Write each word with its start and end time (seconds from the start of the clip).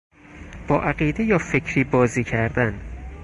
با 0.67 0.81
عقیده 0.81 1.23
یا 1.23 1.37
فکری 1.37 1.83
بازی 1.83 2.23
کردن 2.23 2.81